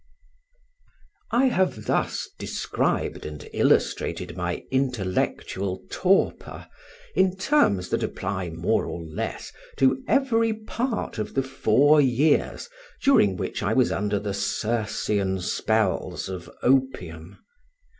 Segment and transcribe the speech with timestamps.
[1.29, 6.67] I have thus described and illustrated my intellectual torpor
[7.15, 12.67] in terms that apply more or less to every part of the four years
[13.03, 17.37] during which I was under the Circean spells of opium.